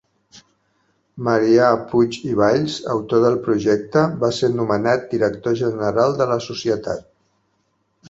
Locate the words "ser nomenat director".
4.41-5.59